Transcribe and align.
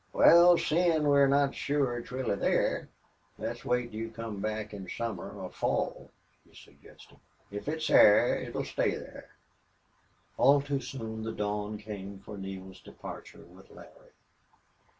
"Wal, 0.13 0.57
seein' 0.57 1.03
we're 1.07 1.27
not 1.27 1.53
sure 1.53 1.99
it's 1.99 2.11
really 2.11 2.33
there, 2.35 2.89
let's 3.37 3.63
wait 3.63 3.91
till 3.91 3.99
you 3.99 4.09
come 4.09 4.39
back 4.41 4.73
in 4.73 4.89
summer 4.89 5.29
or 5.29 5.51
fall," 5.51 6.09
he 6.43 6.55
suggested. 6.55 7.19
"If 7.51 7.67
it's 7.67 7.85
thar 7.87 8.35
it'll 8.35 8.65
stay 8.65 8.97
thar." 8.97 9.29
All 10.39 10.59
too 10.59 10.81
soon 10.81 11.21
the 11.21 11.31
dawn 11.31 11.77
came 11.77 12.17
for 12.17 12.35
Neale's 12.35 12.81
departure 12.81 13.45
with 13.45 13.69
Larry. 13.69 14.09